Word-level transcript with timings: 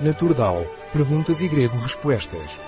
Naturdal. 0.00 0.66
Perguntas 0.92 1.40
e 1.40 1.46
grego 1.46 1.76
respostas. 1.78 2.60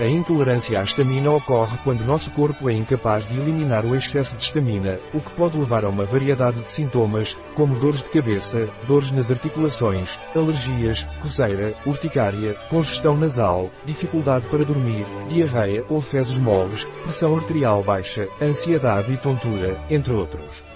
A 0.00 0.06
intolerância 0.06 0.80
à 0.80 0.82
estamina 0.82 1.30
ocorre 1.30 1.78
quando 1.84 2.04
nosso 2.04 2.28
corpo 2.32 2.68
é 2.68 2.72
incapaz 2.72 3.28
de 3.28 3.38
eliminar 3.38 3.86
o 3.86 3.94
excesso 3.94 4.34
de 4.34 4.42
estamina, 4.42 4.98
o 5.12 5.20
que 5.20 5.30
pode 5.30 5.56
levar 5.56 5.84
a 5.84 5.88
uma 5.88 6.04
variedade 6.04 6.60
de 6.60 6.68
sintomas, 6.68 7.38
como 7.54 7.78
dores 7.78 8.02
de 8.02 8.10
cabeça, 8.10 8.68
dores 8.88 9.12
nas 9.12 9.30
articulações, 9.30 10.18
alergias, 10.34 11.02
coceira, 11.22 11.72
urticária, 11.86 12.54
congestão 12.68 13.16
nasal, 13.16 13.70
dificuldade 13.84 14.48
para 14.48 14.64
dormir, 14.64 15.06
diarreia 15.28 15.84
ou 15.88 16.02
fezes 16.02 16.36
moles, 16.38 16.84
pressão 17.04 17.36
arterial 17.36 17.80
baixa, 17.84 18.28
ansiedade 18.42 19.12
e 19.12 19.16
tontura, 19.16 19.80
entre 19.88 20.12
outros. 20.12 20.73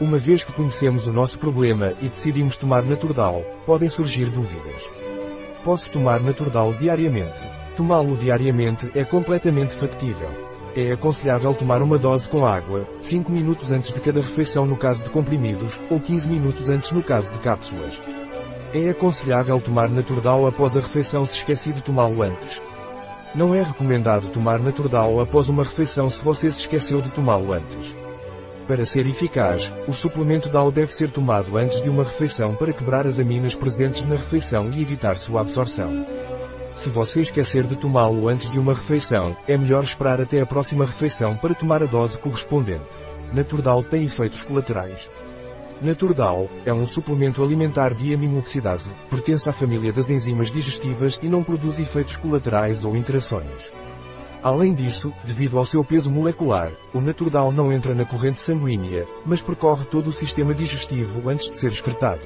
Uma 0.00 0.16
vez 0.16 0.42
que 0.42 0.52
conhecemos 0.52 1.06
o 1.06 1.12
nosso 1.12 1.38
problema 1.38 1.92
e 2.00 2.08
decidimos 2.08 2.56
tomar 2.56 2.82
Naturdal, 2.82 3.44
podem 3.66 3.86
surgir 3.86 4.30
dúvidas. 4.30 4.88
Posso 5.62 5.90
tomar 5.90 6.22
Naturdal 6.22 6.72
diariamente? 6.72 7.38
Tomá-lo 7.76 8.16
diariamente 8.16 8.90
é 8.94 9.04
completamente 9.04 9.74
factível. 9.74 10.30
É 10.74 10.92
aconselhável 10.92 11.52
tomar 11.52 11.82
uma 11.82 11.98
dose 11.98 12.26
com 12.30 12.46
água, 12.46 12.88
5 13.02 13.30
minutos 13.30 13.70
antes 13.70 13.92
de 13.92 14.00
cada 14.00 14.22
refeição 14.22 14.64
no 14.64 14.74
caso 14.74 15.04
de 15.04 15.10
comprimidos, 15.10 15.78
ou 15.90 16.00
15 16.00 16.28
minutos 16.28 16.70
antes 16.70 16.92
no 16.92 17.02
caso 17.02 17.34
de 17.34 17.38
cápsulas. 17.40 18.00
É 18.72 18.88
aconselhável 18.88 19.60
tomar 19.60 19.90
Naturdal 19.90 20.46
após 20.46 20.74
a 20.76 20.80
refeição 20.80 21.26
se 21.26 21.34
esqueci 21.34 21.74
de 21.74 21.84
tomá-lo 21.84 22.22
antes. 22.22 22.58
Não 23.34 23.54
é 23.54 23.62
recomendado 23.62 24.30
tomar 24.30 24.60
Naturdal 24.60 25.20
após 25.20 25.50
uma 25.50 25.62
refeição 25.62 26.08
se 26.08 26.22
você 26.22 26.50
se 26.50 26.60
esqueceu 26.60 27.02
de 27.02 27.10
tomá-lo 27.10 27.52
antes. 27.52 27.94
Para 28.70 28.86
ser 28.86 29.04
eficaz, 29.04 29.74
o 29.88 29.92
suplemento 29.92 30.48
DAO 30.48 30.70
deve 30.70 30.94
ser 30.94 31.10
tomado 31.10 31.56
antes 31.56 31.82
de 31.82 31.90
uma 31.90 32.04
refeição 32.04 32.54
para 32.54 32.72
quebrar 32.72 33.04
as 33.04 33.18
aminas 33.18 33.52
presentes 33.52 34.02
na 34.02 34.14
refeição 34.14 34.70
e 34.70 34.80
evitar 34.80 35.16
sua 35.16 35.40
absorção. 35.40 36.06
Se 36.76 36.88
você 36.88 37.20
esquecer 37.20 37.64
de 37.66 37.74
tomá-lo 37.74 38.28
antes 38.28 38.48
de 38.48 38.60
uma 38.60 38.72
refeição, 38.72 39.36
é 39.48 39.58
melhor 39.58 39.82
esperar 39.82 40.20
até 40.20 40.40
a 40.40 40.46
próxima 40.46 40.84
refeição 40.84 41.36
para 41.36 41.52
tomar 41.52 41.82
a 41.82 41.86
dose 41.86 42.16
correspondente. 42.16 42.86
Naturdal 43.32 43.82
tem 43.82 44.04
efeitos 44.04 44.40
colaterais. 44.40 45.10
Naturdal 45.82 46.48
é 46.64 46.72
um 46.72 46.86
suplemento 46.86 47.42
alimentar 47.42 47.92
de 47.92 48.14
aminoxidase, 48.14 48.88
pertence 49.10 49.48
à 49.48 49.52
família 49.52 49.92
das 49.92 50.10
enzimas 50.10 50.52
digestivas 50.52 51.18
e 51.20 51.28
não 51.28 51.42
produz 51.42 51.80
efeitos 51.80 52.14
colaterais 52.14 52.84
ou 52.84 52.94
interações. 52.94 53.72
Além 54.42 54.72
disso, 54.72 55.12
devido 55.24 55.58
ao 55.58 55.66
seu 55.66 55.84
peso 55.84 56.10
molecular, 56.10 56.72
o 56.94 57.00
Naturdal 57.00 57.52
não 57.52 57.70
entra 57.70 57.94
na 57.94 58.06
corrente 58.06 58.40
sanguínea, 58.40 59.06
mas 59.26 59.42
percorre 59.42 59.84
todo 59.84 60.08
o 60.08 60.12
sistema 60.14 60.54
digestivo 60.54 61.28
antes 61.28 61.50
de 61.50 61.58
ser 61.58 61.70
excretado. 61.70 62.22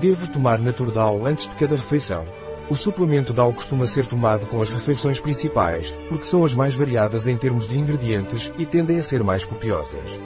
Deve 0.00 0.26
tomar 0.26 0.58
Naturdal 0.58 1.24
antes 1.24 1.48
de 1.48 1.54
cada 1.54 1.76
refeição. 1.76 2.24
O 2.68 2.74
suplemento 2.74 3.32
DAO 3.32 3.52
costuma 3.52 3.86
ser 3.86 4.06
tomado 4.06 4.46
com 4.46 4.60
as 4.60 4.70
refeições 4.70 5.20
principais, 5.20 5.92
porque 6.08 6.24
são 6.24 6.44
as 6.44 6.54
mais 6.54 6.74
variadas 6.74 7.28
em 7.28 7.36
termos 7.36 7.68
de 7.68 7.78
ingredientes 7.78 8.50
e 8.58 8.66
tendem 8.66 8.98
a 8.98 9.02
ser 9.04 9.22
mais 9.22 9.44
copiosas. 9.44 10.20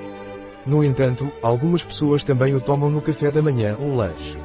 No 0.64 0.82
entanto, 0.82 1.30
algumas 1.42 1.84
pessoas 1.84 2.24
também 2.24 2.54
o 2.54 2.60
tomam 2.60 2.88
no 2.88 3.02
café 3.02 3.30
da 3.30 3.42
manhã 3.42 3.76
ou 3.78 3.94
lanche. 3.94 4.38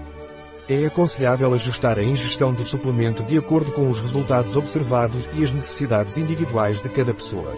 É 0.73 0.86
aconselhável 0.86 1.53
ajustar 1.53 2.00
a 2.00 2.02
ingestão 2.02 2.53
do 2.53 2.64
suplemento 2.64 3.25
de 3.25 3.38
acordo 3.38 3.73
com 3.73 3.89
os 3.89 4.00
resultados 4.00 4.55
observados 4.55 5.27
e 5.33 5.44
as 5.44 5.52
necessidades 5.52 6.16
individuais 6.16 6.80
de 6.80 6.88
cada 6.88 7.14
pessoa. 7.14 7.53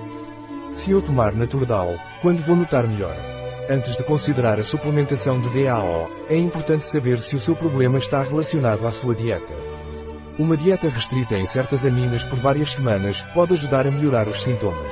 Se 0.72 0.90
eu 0.90 1.00
tomar 1.00 1.36
Naturdal, 1.36 1.94
quando 2.24 2.44
vou 2.44 2.56
notar 2.56 2.88
melhor? 2.88 3.16
Antes 3.70 3.96
de 3.96 4.04
considerar 4.04 4.60
a 4.60 4.64
suplementação 4.64 5.40
de 5.40 5.64
DAO, 5.64 6.10
é 6.28 6.36
importante 6.36 6.86
saber 6.86 7.20
se 7.20 7.36
o 7.36 7.40
seu 7.40 7.56
problema 7.56 8.00
está 8.00 8.24
relacionado 8.24 8.88
à 8.88 8.92
sua 8.92 9.14
dieta. 9.14 9.54
Uma 10.40 10.58
dieta 10.58 10.90
restrita 10.90 11.38
em 11.38 11.46
certas 11.46 11.86
aminas 11.86 12.26
por 12.26 12.40
várias 12.40 12.72
semanas 12.72 13.22
pode 13.36 13.54
ajudar 13.54 13.86
a 13.86 13.92
melhorar 13.92 14.28
os 14.28 14.42
sintomas. 14.42 14.92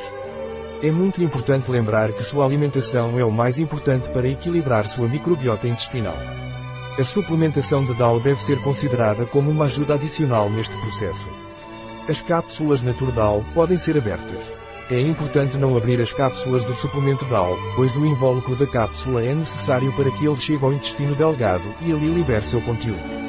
É 0.83 0.91
muito 0.91 1.23
importante 1.23 1.71
lembrar 1.71 2.13
que 2.13 2.21
sua 2.21 2.45
alimentação 2.45 3.17
é 3.17 3.25
o 3.25 3.31
mais 3.31 3.57
importante 3.57 4.09
para 4.09 4.29
equilibrar 4.29 4.85
sua 4.85 5.07
microbiota 5.07 5.67
intestinal. 5.67 6.17
A 6.99 7.03
suplementação 7.05 7.85
de 7.85 7.93
DAO 7.93 8.19
deve 8.19 8.43
ser 8.43 8.61
considerada 8.61 9.25
como 9.25 9.49
uma 9.49 9.65
ajuda 9.65 9.93
adicional 9.93 10.49
neste 10.49 10.75
processo. 10.77 11.25
As 12.07 12.21
cápsulas 12.21 12.81
Naturdal 12.81 13.45
podem 13.53 13.77
ser 13.77 13.97
abertas. 13.97 14.51
É 14.89 14.99
importante 14.99 15.55
não 15.55 15.77
abrir 15.77 16.01
as 16.01 16.11
cápsulas 16.11 16.65
do 16.65 16.73
suplemento 16.73 17.23
DAO, 17.25 17.57
pois 17.77 17.95
o 17.95 18.05
invólucro 18.05 18.57
da 18.57 18.67
cápsula 18.67 19.23
é 19.23 19.33
necessário 19.33 19.91
para 19.93 20.11
que 20.11 20.27
ele 20.27 20.35
chegue 20.35 20.65
ao 20.65 20.73
intestino 20.73 21.15
delgado 21.15 21.63
e 21.81 21.93
ali 21.93 22.13
libere 22.13 22.43
seu 22.43 22.61
conteúdo. 22.61 23.21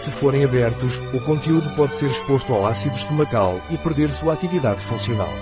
Se 0.00 0.10
forem 0.10 0.44
abertos, 0.44 0.98
o 1.14 1.20
conteúdo 1.20 1.70
pode 1.76 1.94
ser 1.94 2.06
exposto 2.06 2.52
ao 2.52 2.66
ácido 2.66 2.96
estomacal 2.96 3.60
e 3.70 3.78
perder 3.78 4.10
sua 4.10 4.32
atividade 4.32 4.84
funcional. 4.84 5.32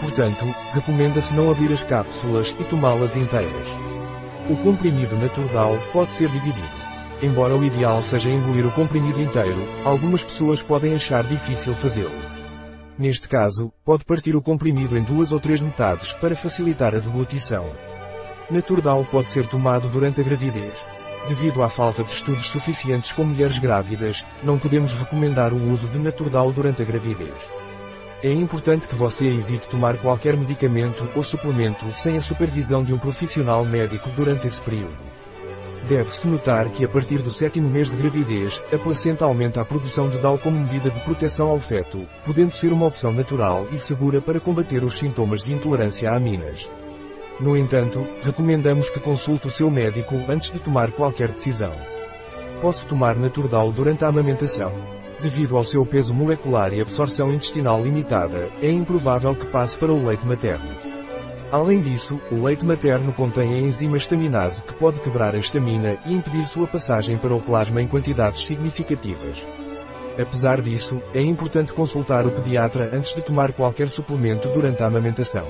Portanto, 0.00 0.46
recomenda-se 0.72 1.34
não 1.34 1.50
abrir 1.50 1.72
as 1.72 1.82
cápsulas 1.82 2.56
e 2.58 2.64
tomá-las 2.64 3.16
inteiras. 3.16 3.99
O 4.48 4.56
comprimido 4.56 5.16
natural 5.16 5.78
pode 5.92 6.14
ser 6.14 6.28
dividido. 6.28 6.80
Embora 7.22 7.54
o 7.54 7.62
ideal 7.62 8.00
seja 8.02 8.30
engolir 8.30 8.66
o 8.66 8.72
comprimido 8.72 9.20
inteiro, 9.20 9.58
algumas 9.84 10.24
pessoas 10.24 10.62
podem 10.62 10.94
achar 10.94 11.22
difícil 11.22 11.74
fazê-lo. 11.74 12.10
Neste 12.98 13.28
caso, 13.28 13.72
pode 13.84 14.04
partir 14.04 14.34
o 14.34 14.42
comprimido 14.42 14.96
em 14.96 15.02
duas 15.02 15.30
ou 15.30 15.38
três 15.38 15.60
metades 15.60 16.12
para 16.14 16.34
facilitar 16.34 16.94
a 16.94 16.98
deglutição. 16.98 17.70
Naturdal 18.50 19.04
pode 19.04 19.30
ser 19.30 19.46
tomado 19.46 19.88
durante 19.88 20.20
a 20.20 20.24
gravidez. 20.24 20.84
Devido 21.28 21.62
à 21.62 21.68
falta 21.68 22.02
de 22.02 22.10
estudos 22.10 22.48
suficientes 22.48 23.12
com 23.12 23.22
mulheres 23.22 23.58
grávidas, 23.58 24.24
não 24.42 24.58
podemos 24.58 24.94
recomendar 24.94 25.52
o 25.52 25.70
uso 25.70 25.86
de 25.88 25.98
Naturdal 25.98 26.50
durante 26.50 26.82
a 26.82 26.84
gravidez. 26.84 27.59
É 28.22 28.30
importante 28.30 28.86
que 28.86 28.94
você 28.94 29.24
evite 29.24 29.66
tomar 29.66 29.96
qualquer 29.96 30.36
medicamento 30.36 31.08
ou 31.16 31.24
suplemento 31.24 31.86
sem 31.94 32.18
a 32.18 32.20
supervisão 32.20 32.82
de 32.82 32.92
um 32.92 32.98
profissional 32.98 33.64
médico 33.64 34.10
durante 34.10 34.46
esse 34.46 34.60
período. 34.60 34.98
Deve-se 35.88 36.28
notar 36.28 36.68
que 36.68 36.84
a 36.84 36.88
partir 36.88 37.22
do 37.22 37.30
sétimo 37.30 37.70
mês 37.70 37.88
de 37.88 37.96
gravidez, 37.96 38.60
a 38.70 38.76
placenta 38.76 39.24
aumenta 39.24 39.62
a 39.62 39.64
produção 39.64 40.10
de 40.10 40.18
DAO 40.20 40.38
como 40.38 40.60
medida 40.60 40.90
de 40.90 41.00
proteção 41.00 41.48
ao 41.48 41.58
feto, 41.58 42.06
podendo 42.26 42.50
ser 42.50 42.74
uma 42.74 42.84
opção 42.84 43.10
natural 43.10 43.66
e 43.72 43.78
segura 43.78 44.20
para 44.20 44.38
combater 44.38 44.84
os 44.84 44.96
sintomas 44.98 45.42
de 45.42 45.54
intolerância 45.54 46.10
a 46.10 46.16
aminas. 46.16 46.70
No 47.40 47.56
entanto, 47.56 48.06
recomendamos 48.22 48.90
que 48.90 49.00
consulte 49.00 49.48
o 49.48 49.50
seu 49.50 49.70
médico 49.70 50.14
antes 50.28 50.50
de 50.50 50.58
tomar 50.58 50.92
qualquer 50.92 51.28
decisão. 51.28 51.72
Posso 52.60 52.84
tomar 52.84 53.16
Naturdal 53.16 53.72
durante 53.72 54.04
a 54.04 54.08
amamentação. 54.08 54.99
Devido 55.20 55.54
ao 55.56 55.64
seu 55.64 55.84
peso 55.84 56.14
molecular 56.14 56.72
e 56.72 56.80
absorção 56.80 57.30
intestinal 57.30 57.82
limitada, 57.82 58.48
é 58.62 58.70
improvável 58.70 59.34
que 59.34 59.46
passe 59.46 59.76
para 59.76 59.92
o 59.92 60.06
leite 60.06 60.26
materno. 60.26 60.70
Além 61.52 61.80
disso, 61.80 62.18
o 62.30 62.42
leite 62.42 62.64
materno 62.64 63.12
contém 63.12 63.52
a 63.52 63.58
enzima 63.58 63.98
estaminase 63.98 64.62
que 64.62 64.72
pode 64.72 64.98
quebrar 65.00 65.34
a 65.34 65.38
estamina 65.38 65.98
e 66.06 66.14
impedir 66.14 66.46
sua 66.46 66.66
passagem 66.66 67.18
para 67.18 67.34
o 67.34 67.40
plasma 67.40 67.82
em 67.82 67.86
quantidades 67.86 68.44
significativas. 68.44 69.46
Apesar 70.18 70.62
disso, 70.62 71.02
é 71.12 71.20
importante 71.20 71.74
consultar 71.74 72.26
o 72.26 72.30
pediatra 72.30 72.88
antes 72.92 73.14
de 73.14 73.20
tomar 73.20 73.52
qualquer 73.52 73.90
suplemento 73.90 74.48
durante 74.48 74.82
a 74.82 74.86
amamentação. 74.86 75.46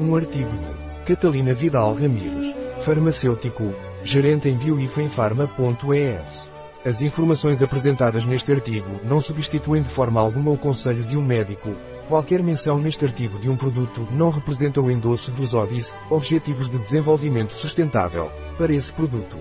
Um 0.00 0.16
artigo 0.16 0.50
de 0.50 1.04
Catalina 1.04 1.54
Vidal 1.54 1.92
Ramírez, 1.92 2.54
farmacêutico, 2.82 3.72
gerente 4.02 4.48
em 4.48 4.56
bioifenfarma.es. 4.56 6.49
As 6.82 7.02
informações 7.02 7.60
apresentadas 7.60 8.24
neste 8.24 8.50
artigo 8.50 8.88
não 9.04 9.20
substituem 9.20 9.82
de 9.82 9.90
forma 9.90 10.18
alguma 10.18 10.50
o 10.50 10.56
conselho 10.56 11.04
de 11.04 11.14
um 11.14 11.22
médico. 11.22 11.76
Qualquer 12.08 12.42
menção 12.42 12.78
neste 12.78 13.04
artigo 13.04 13.38
de 13.38 13.50
um 13.50 13.56
produto 13.56 14.08
não 14.10 14.30
representa 14.30 14.80
o 14.80 14.90
endosso 14.90 15.30
dos 15.30 15.52
ODIs, 15.52 15.94
Objetivos 16.08 16.70
de 16.70 16.78
Desenvolvimento 16.78 17.52
Sustentável, 17.52 18.32
para 18.56 18.72
esse 18.72 18.90
produto. 18.90 19.36